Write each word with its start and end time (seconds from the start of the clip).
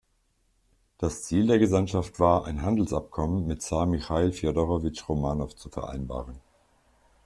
Das 0.97 1.21
Ziel 1.21 1.45
der 1.45 1.59
Gesandtschaft 1.59 2.19
war, 2.19 2.45
ein 2.45 2.63
Handelsabkommen 2.63 3.45
mit 3.45 3.61
Zar 3.61 3.85
Michail 3.85 4.31
Fjodorowitsch 4.33 5.07
Romanow 5.07 5.55
zu 5.55 5.69
vereinbaren. 5.69 6.39